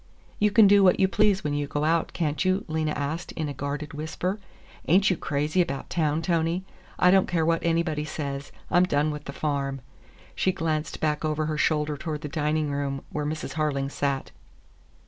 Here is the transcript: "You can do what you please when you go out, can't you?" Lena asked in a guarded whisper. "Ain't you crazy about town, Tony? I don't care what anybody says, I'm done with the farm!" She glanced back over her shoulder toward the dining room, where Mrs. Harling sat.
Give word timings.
"You 0.39 0.49
can 0.49 0.65
do 0.65 0.83
what 0.83 0.99
you 0.99 1.07
please 1.07 1.43
when 1.43 1.53
you 1.53 1.67
go 1.67 1.83
out, 1.83 2.11
can't 2.11 2.43
you?" 2.43 2.65
Lena 2.67 2.89
asked 2.93 3.33
in 3.33 3.47
a 3.47 3.53
guarded 3.53 3.93
whisper. 3.93 4.39
"Ain't 4.87 5.11
you 5.11 5.15
crazy 5.15 5.61
about 5.61 5.91
town, 5.91 6.23
Tony? 6.23 6.63
I 6.97 7.11
don't 7.11 7.27
care 7.27 7.45
what 7.45 7.63
anybody 7.63 8.03
says, 8.03 8.51
I'm 8.71 8.85
done 8.85 9.11
with 9.11 9.25
the 9.25 9.31
farm!" 9.31 9.81
She 10.33 10.51
glanced 10.53 11.01
back 11.01 11.23
over 11.23 11.45
her 11.45 11.55
shoulder 11.59 11.97
toward 11.97 12.21
the 12.21 12.29
dining 12.29 12.71
room, 12.71 13.03
where 13.11 13.27
Mrs. 13.27 13.53
Harling 13.53 13.91
sat. 13.91 14.31